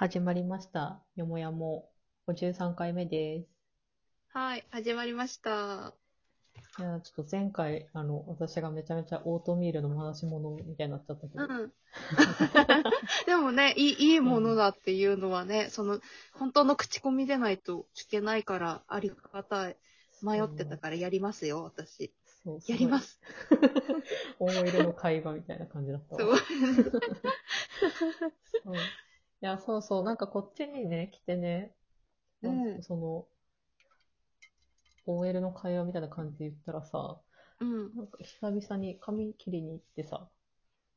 [0.00, 1.00] 始まりました。
[1.16, 1.90] よもやも
[2.28, 3.48] 53回目です。
[4.32, 5.92] はい、始まりました。
[6.78, 11.42] いや、ちょっと前回、あの、私がめちゃめちゃオートミールの回し物みたいになっちゃったけど。
[11.42, 11.72] うん。
[13.26, 15.98] でもね、いい、いいものだっていうのはね、その、
[16.32, 19.76] 本当の口コミでないと聞けないから、ありがたい。
[20.22, 22.12] 迷ってたからやりますよ、私。
[22.44, 23.00] そうやりま。
[23.00, 23.18] す。
[23.50, 23.56] す
[24.38, 26.36] ごい OL の会話みたいな感じだったわ。
[26.38, 27.00] すごい。
[28.62, 28.74] そう
[29.40, 31.74] いや、そうそう、なんかこっちにね、来てね、
[32.42, 32.82] うん。
[32.82, 33.26] その、
[35.06, 37.20] OL の会話みたいな感じで言ったらさ、
[37.60, 37.92] うん。
[37.94, 40.28] なんか久々に髪切りに行ってさ、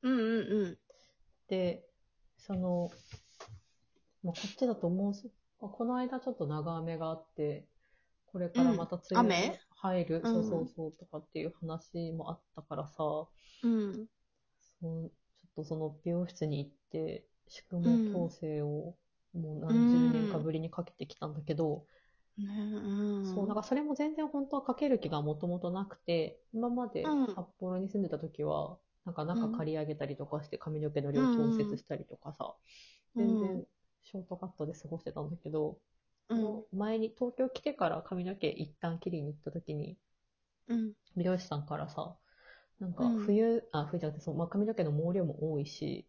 [0.03, 0.77] うんうんうん。
[1.47, 1.83] で、
[2.37, 2.89] その、
[4.23, 5.27] まあ、こっちだともうす、
[5.61, 7.67] まあこの間ちょっと長雨があって、
[8.27, 10.33] これからまた梅雨入る、うん。
[10.33, 13.03] そうそうそうとかっていう話もあったからさ、
[13.63, 14.07] うん。
[14.79, 15.11] そのちょ
[15.47, 18.97] っとその美容室に行って、宿毛矯正を
[19.33, 21.87] もう何十年かぶりにかけてきたんだけど、
[22.37, 23.21] ねうん。
[23.23, 32.55] そう、なんかそれも全然本当はかける気がもともとなくて、今までうん札幌に住んでた時は、なんか中刈り上げたりとかして髪の毛の量調節したりとかさ、
[33.17, 33.65] 全然
[34.03, 35.79] ショートカットで過ごしてたんだけど、
[36.29, 36.63] うん。
[36.73, 39.97] 前に東京来てから髪の毛一旦切りに行った時に、
[40.67, 40.93] うん。
[41.15, 42.17] 美容師さんからさ、
[42.79, 46.07] なんかうん冬、あ、冬じゃなくてそう、まあ、髪の毛の毛量も多いし、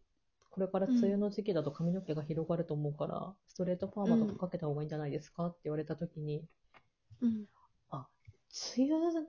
[0.53, 6.47] これから梅雨の時期だと髪の毛が広がると思うから、ストレートパーマとかかけた方がいいんじゃないですかって言われた時に、
[7.21, 7.47] うん。
[8.77, 9.27] 梅雨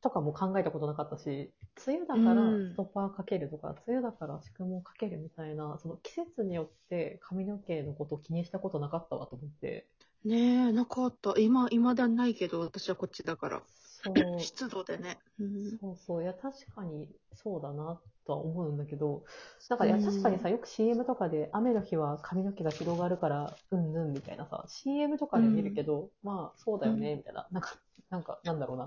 [0.00, 1.52] とかも考えたことなかったし、
[1.86, 9.88] 梅雨だからうんストッパーかけるとか、梅雨だから宿毛かけるみたいな、その季節によって髪の毛のことを気にしたことなかったわと思って、
[10.24, 11.34] ねえ、なかった。
[11.38, 13.62] 今、今ではないけど、私はこっちだから。
[14.02, 15.18] そう、 湿度でね。
[15.38, 15.80] うん。
[15.80, 19.24] そうそう、いや、確かにそうだなとは思うんだけど、
[19.68, 27.76] なんか、いや、うん確かにさ、よく CM とかで、雨の日は髪の毛が広がるから、うんぬんみたいなさ、CM とかで見るけど、まあ、そうだよね、みたいな、なんか、
[28.10, 28.86] なんか、なんだろうな、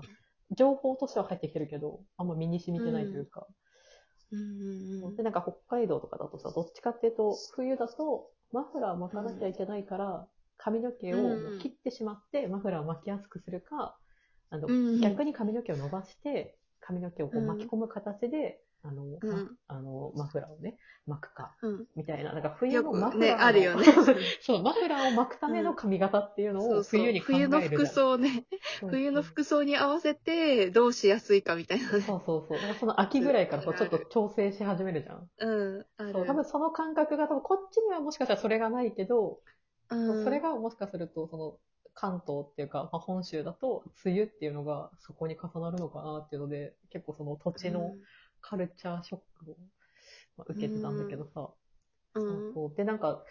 [0.52, 3.46] 情報としては入ってきてるけど、あんま身に染みてないというか、
[4.32, 4.38] うん。
[4.38, 13.96] うんうんで、なんか北海道とかだとさ、どっちかっていうと、冬だと、マフラー巻かなきゃいけないから、髪の毛を切ってしまって、マフラーを巻きやすくするか、
[14.50, 20.76] あの、うん逆に髪の毛を伸ばして、髪の毛をこううん巻き込む形で、あの、まうんあの、マフラーをね、
[21.06, 21.86] 巻くか、うん。
[21.96, 23.84] みたいな、なんか冬よのマフラーの、あるよね。
[24.40, 27.50] そう、マフラーを巻くための髪型っていうのをそうそう冬に考えるじゃん。
[27.50, 28.46] 冬の服装ね、
[28.80, 32.00] そう冬の服装に合わせてどうしやすいかみたいなね。
[32.00, 32.58] そうそうそう。
[32.78, 35.28] その秋ぐらいからこうちょっと調整し始めるじゃん。
[35.38, 36.12] うん。
[36.12, 39.40] そう、多分その感覚が多分こっちにはもしかしたらそれがないけど、
[39.90, 41.58] うん、それがもしかすると、その、
[41.94, 47.94] 関東っていうか、まあ、本州だと、梅雨っていうのがそこに重なるのかなっていうので、結構その土地の
[48.40, 49.56] カルチャーショックを、
[50.36, 51.50] まあ受けてたんだけどさ、
[52.14, 53.24] うん、そうで、なんか、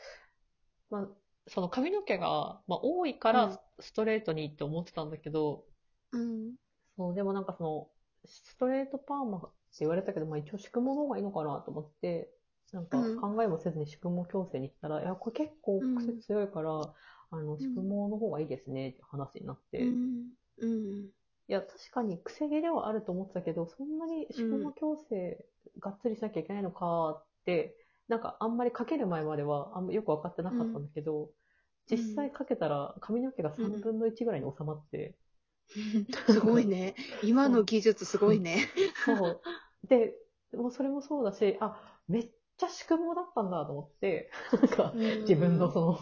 [0.89, 1.07] まあ、
[1.47, 3.57] その髪の毛が、まあ、多いかうん。
[3.57, 5.65] らストレートにって思ってたんだけど、
[6.11, 6.55] うん。
[6.97, 7.91] そう、でもなんかその、
[8.25, 9.47] ストレートパーマって
[9.79, 12.31] 言われたけど、まあ一応宿毛の方がいいのかなと思って、
[12.71, 13.19] なんかうん。
[13.19, 16.93] 考えもせずに宿毛矯正に行ったら、いや、これ結構癖強いから、
[17.31, 20.29] あの、宿毛の方がいいですねって話になって、いうん。
[20.59, 21.09] うん。
[21.53, 25.45] や、確かに癖毛ではあると思ってたけど、そんなに宿毛矯正
[25.79, 27.75] がっつりしなきゃいけないのかって、
[28.07, 31.29] なんかあんまりかける前まではあんまよくわかってなかったんだけど、うん
[31.91, 35.17] 実際かけたら髪の毛が3分の1ぐらいに収まって、
[36.29, 36.95] すごいね。
[37.23, 38.69] 今の技術すごいね。
[39.05, 39.41] そ
[39.83, 39.87] う。
[39.87, 40.13] で、
[40.53, 45.99] もうそれもそうだし、あ、めっちゃ宿毛だったんだと思って、なんか、自分のその、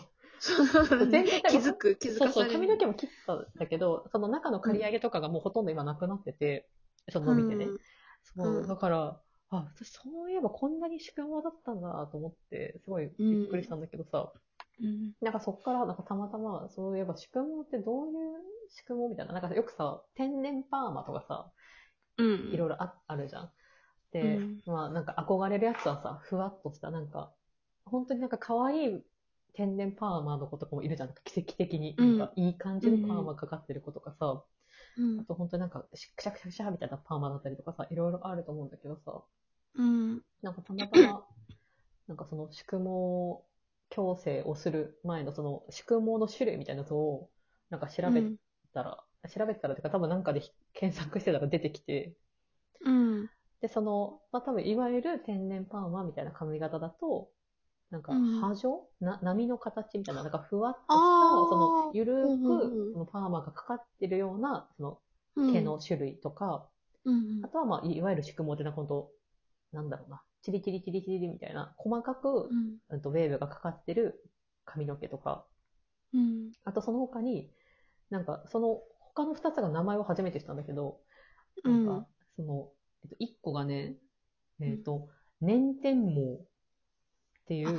[1.48, 2.54] 気づく、気づそうそう、かされる。
[2.54, 6.70] 髪の毛も切ったんだけど、その中の刈り上げとかがもうほとんど今なくなってて、
[7.12, 7.74] その伸びてね。
[7.74, 7.78] うん
[8.24, 14.32] そうう、んだから、あ、私そういえばこんなに宿毛だったんだと思って、すごいびっくりしたんだけどさ、
[14.80, 15.14] うん。
[15.22, 18.36] なんかそっから、なんかたまたま、そういえば宿毛ってどういう
[18.70, 21.52] 宿毛みたいな、なんかよくさ、天然パーマとかさ、
[22.18, 22.38] うん。
[22.52, 23.52] いろいろああるじゃん。
[24.12, 27.34] で、うんまあなんか憧れるやつはさ、ふわっとした、なんか、
[27.86, 29.04] 本当になんか可愛い
[29.58, 31.10] 天然パーマの子とかもいるじゃん。
[31.24, 31.96] 奇跡的に。
[31.98, 34.44] うんなんかいい感じのパーマかかってる子とかさ、
[34.98, 39.24] うんあと本当になんか、シャクシャクシャクシャみたいなパーマだったりとかさ、いろいろあると思うんだけどさ、
[39.76, 40.22] うん。
[40.44, 41.26] なんかたまたま、
[42.08, 43.44] なんかその宿毛
[43.90, 47.30] 矯正をする前のその宿毛の種類みたいなやつを、
[47.72, 48.22] なんか調べ
[48.74, 50.44] たら、調べたらっていうか多分なんかで
[50.74, 52.16] 検索してたら出てきて、
[52.82, 53.30] うん。
[53.62, 57.32] で、その、まあ、多分、いわゆる天然パーマみたいな髪型だと、
[57.92, 58.42] なんか、うん。
[58.42, 62.72] 波状、な波の形みたいな、なんかふわっとした、その、ゆるーうんうんうん。
[62.72, 65.00] く、そのパーマがかかってるような、その、
[65.36, 65.48] うん。
[65.48, 66.70] 毛の種類とか、
[67.06, 69.12] うんあとは、まあ、いいわゆる宿毛でな、ほんと、
[69.74, 72.78] なんだろうな、チリチリチリチリみたいな、細かく、うん。
[72.90, 74.24] うんと、ウェーブがかかってる
[74.66, 75.46] 髪の毛とか、
[76.14, 76.52] うん。
[76.66, 77.52] あとその他に、
[78.10, 81.00] なんかその他の2つが名前を初めて知ったんだけど、
[81.64, 82.08] うなんかん。
[82.36, 82.70] その、
[83.04, 83.98] えっと、1個がね、
[84.62, 85.10] えっと、
[85.42, 86.46] 粘天毛
[87.48, 87.78] っていう、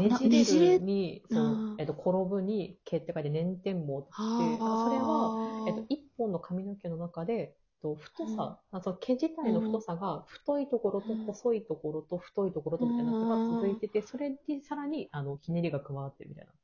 [0.00, 16.50] ねじれれるに、そううんえっと、転ぶに毛って書いて粘天毛ってそれは、ーえっと、一本の髪の毛の中で、と、太さ、あその毛自体の太さが、太いところと細いところと太いところとみたいなのが続いてて、それにさらに、あの、ひねりが加わってるみたいな。
[16.50, 16.58] で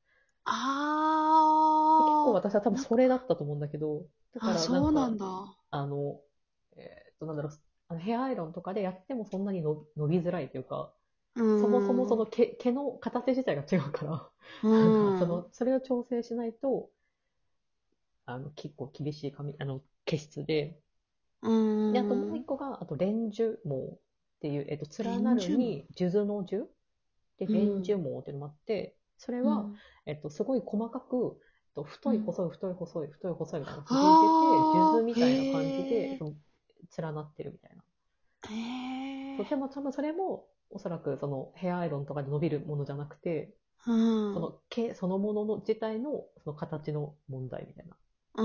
[0.46, 2.04] あー。
[2.04, 4.02] 結構私は多分それだったと思うんだけど、
[4.34, 5.26] だからあ、なんか、そうなんだ。
[5.70, 6.20] あの、
[6.76, 7.52] えーっと、なんだろう、
[7.88, 10.92] あのヘアアイロンとかでやってもそんなに伸伸びづらいというか、
[11.34, 14.30] そそもそもその毛毛の形自体が違うから、
[14.62, 16.90] うん、なんかその、それを調整しないと、
[18.26, 20.76] あの、結構厳しい髪、あの、毛質で、
[21.42, 21.92] うん。
[21.92, 23.98] で、あともう一個が、あと、連樹毛っ
[24.40, 26.68] ていう、えっと、連なるに、数珠の樹
[27.38, 27.54] で、うん。
[27.54, 29.80] 連樹毛っていうのもあって、それは、うん。
[30.06, 31.38] えっと、すごい細かく、
[31.68, 32.20] えっと、太い、うん。
[32.20, 33.98] 細い、太い、細い、太い、細いみたいなのがあー。
[33.98, 36.36] 続いてて、数珠みたいな感じへでー、その
[36.98, 37.84] 連なってるみたいな。
[38.48, 38.56] へー。
[39.36, 43.54] そうでも多分それも、おそらくそのヘアアイロンとかで伸びるものじゃなくて、
[43.86, 44.34] うん。
[44.34, 47.96] その毛そのものの自体のその形の問題みたいな。
[48.34, 48.42] う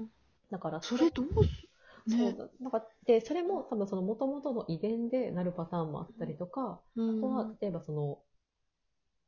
[0.00, 0.10] ん。
[0.50, 2.16] だからそれどうす、ね。
[2.18, 8.18] そうだなんかで、それも多分その元々の遺伝でなるパターンもあったりとか、うんあとは例えばその、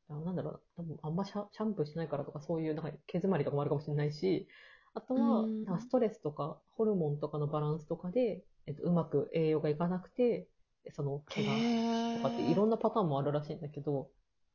[0.09, 4.49] あなんだろう、多分あんまシャシャンプーしないからとかそういうなんか毛詰まりとかもあるかもしれないし、
[4.95, 10.49] あとはうんなんかストレスとかホルモンとかのバランスとかで、えっと、うまく栄養がいかなくて、
[10.93, 14.09] その毛が、へとかっていろんなパターンもあるらしいんだけど、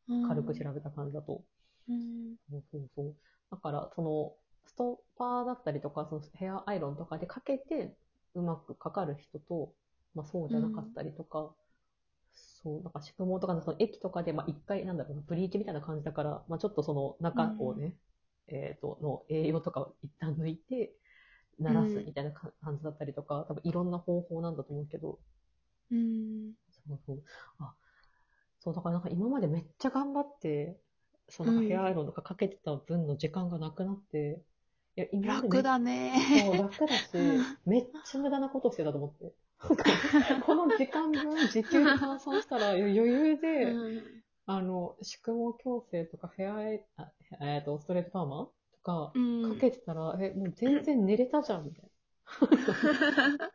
[0.09, 1.43] ー軽く調べた感じだと。
[1.89, 2.35] うん。
[2.49, 3.15] そうそうそう。
[3.51, 4.33] だから、その、
[4.65, 7.95] ストッパーだったりとか、そのヘアアイロンとかでかけて
[8.35, 9.73] うまくかかる人と、
[10.15, 11.53] まあそうじゃなかったりとか、
[12.33, 17.95] そう、なんか宿毛とかのその液とかで、まあ一回、なんだろうな、ブリーチみたいな感じだから、まあちょっとその中をね、
[18.47, 20.93] えっ、と、の栄養とかを一旦抜いて、
[21.59, 25.19] 鳴らすみたいなか感じだったりとか、多分いろんな方法なんだと思うけど、
[25.91, 26.53] うん。
[26.87, 27.23] そうそう。
[27.59, 27.73] あ、
[28.59, 30.77] そう、だからなんか今までめっちゃ頑張って、
[31.29, 34.41] そうんのヘアアイロンとかかけてた分の時間がなくなって、
[34.95, 36.13] いや、今までめ楽だね。
[36.43, 37.13] そう、楽だし、
[37.65, 39.33] めっちゃ無駄なことしてたと思って。
[40.45, 51.89] この時間分、時給で換算したら余裕で、うんあの、宿毛矯正とかヘアアイ、あえっ、と、ストレートパーマとか、うんかけてたら、え、もう全然寝れたじゃん、みたいな。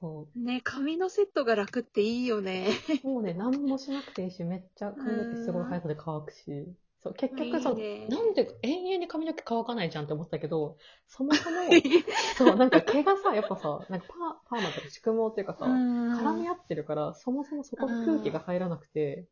[0.00, 0.38] そう。
[0.38, 2.70] ね、髪のセットが楽っていいよね。
[3.02, 6.66] もうね、何もしなくていいし、めっちゃ髪の毛すごい速さで乾くし。
[7.02, 11.84] そう、結局さ、いいねなんで永遠に髪の毛乾かないじゃんって思ってたけど、そもそも、
[12.32, 19.28] そう、なんか毛がさ、やっぱさ、なんかパーパーマとか宿毛っていうかさ、絡み合ってるから、そもそもそこに空気が入らなくて、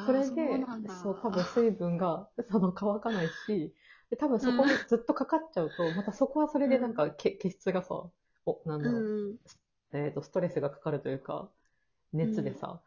[0.00, 3.74] それで、そう、多分水分が、その乾かないし、
[4.10, 7.94] で、多分そこにずっとかかっちゃうと、またそこはそれでなんか毛毛質がさ、
[8.46, 9.48] お、なんだろう、
[10.04, 11.50] えっ、と、ストレスがかかるというか、
[12.12, 12.80] 熱でさ、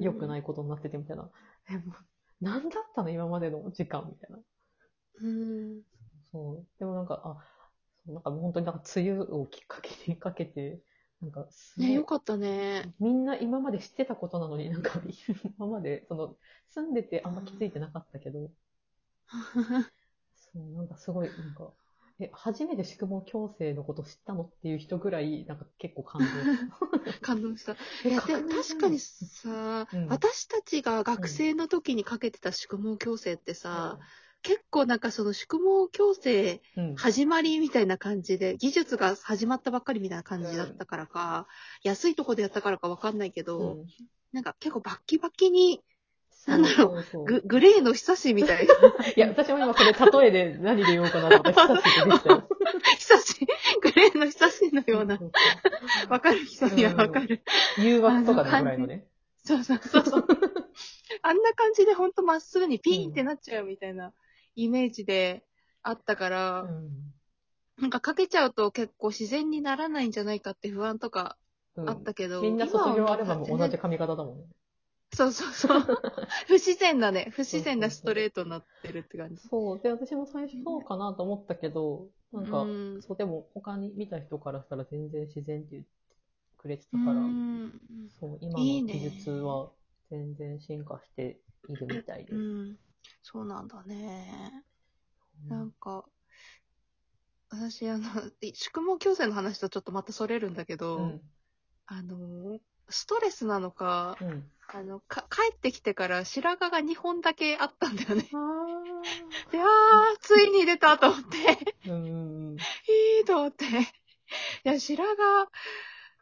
[0.00, 1.30] 良くないいことになっててみたいな。
[1.70, 1.96] え、もう、
[2.40, 3.10] 何だったの？
[3.10, 4.38] 今までの時間みたいな。
[5.22, 5.82] うん。
[6.32, 6.66] そう。
[6.78, 7.44] でもなんか、あ、
[8.04, 10.80] そうなんか本当になんか梅雨をきっかけにかけて、
[11.20, 12.94] なんかすごいね、よかったね。
[13.00, 15.00] みんな今まで知ってたことなのになんか
[15.58, 16.36] 今までその
[16.68, 18.50] 住んでてあんま気づいてなかったけど、
[20.36, 21.72] そう、なんかすごい、なんか、
[22.20, 26.26] え、初めて宿毛矯正のこと知ったのっていう人ぐらい、なんか結構感動。
[26.26, 27.26] した。
[27.26, 27.76] 感動した。
[28.04, 30.06] えいや、でも確かにさ、うん。
[30.08, 33.98] 私たちが学生の時にかけてた宿毛矯正ってさ、
[34.42, 35.64] 結構なんかその宿毛
[35.96, 41.46] 矯正うん、始まりみたいな感じで、技術が始まったばっかりみたいな感じだったからか、
[41.84, 43.86] 安いとこでやったからかわかんないけど、うん。
[44.32, 45.80] なんか結構バッキバキに
[46.48, 48.74] なんだろそうそうググレーの久しみたいな。
[49.14, 52.48] いや、私も今それ例えで何で言おうかなと思って、久しくできたよ。
[52.98, 53.46] 久し、
[53.82, 55.18] グレーの久しのような
[56.08, 57.42] わかる人にはわかる。
[57.76, 59.06] 誘惑とかのぐらいのね。
[59.44, 60.26] そうそうそうそう。
[61.22, 64.12] あんな感じでほんとまっすぐにピーンってなっちゃうみたいな
[64.54, 65.44] イメージで
[65.82, 66.88] あったから、うん
[67.80, 71.36] なんかかけちゃうと結構自然にならないんじゃないかって不安とか
[71.76, 74.44] うんあったけど、みんな卒業アルバム今は同じ髪型だもんね。
[75.14, 75.80] そうそうそう。
[76.46, 79.42] 不自然なね、不自然なストレートになってるって感じ。
[79.48, 79.80] そう。
[79.80, 82.64] で、私も最初そうかなと思ったけど、なんか、う
[82.98, 85.88] んそう、でも他に見た人からしたら全然自然って言って
[86.58, 87.72] くれてたうから、ん。
[88.20, 89.70] そう、今いいねの技術は
[90.10, 92.34] 全然進化しているみたいです。
[92.34, 92.78] うん。
[93.22, 94.64] そうなんだね。
[95.50, 96.04] うんなんか、
[97.50, 98.04] 私、あの、
[98.54, 101.20] 宿毛矯正の話とちょっとまたそれるんだけど、うん。
[101.86, 104.50] あの、ストレスなのか、うん。
[104.70, 108.28] あの、か、帰ってきてから白髪が2本だけあったんだよね。
[108.32, 108.36] あ
[109.50, 113.64] で、あー、ついに出たと思って、ーうんうんいいと思って。
[113.64, 113.68] い
[114.64, 115.48] や、白髪、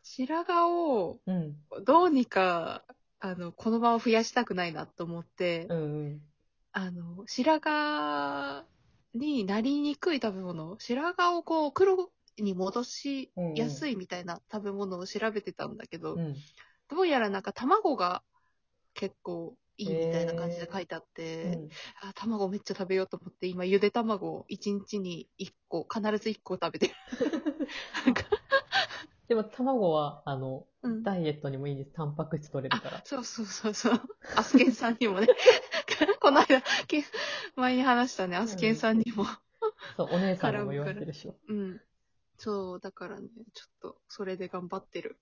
[0.02, 1.56] 白髪をうん。
[1.84, 2.84] どうにか、
[3.18, 6.20] あの、このまま増やしたくないなと思って、うんうん。
[6.72, 8.64] あの、白髪
[9.14, 16.36] になりにくい食べ物、白髪をこう黒に戻しやすいみたいな食べ物を調べてたんだけど、うん。
[16.88, 18.22] どうやらなんか卵が
[18.96, 21.68] 結構いいみたいな感じで書いてあって、うん
[22.02, 26.94] あ卵めっちゃ食べようと思って、今ゆで卵を1日に1個、必ず1個食べてる。
[29.28, 31.90] でも卵は、あの、うんダイエットにもいいです。
[31.92, 33.02] タンパク質取れるから。
[33.04, 34.00] そうそうそうそう。
[34.36, 35.26] アスケンさんにもね、
[36.20, 37.04] この間、け
[37.56, 39.26] 前に話したね、アスケンさんにも。
[39.96, 41.32] そう、お姉さんにも言われてるし。
[41.48, 41.80] うん。
[42.38, 45.18] そう、だからね、ちょっと、それで頑張ってる。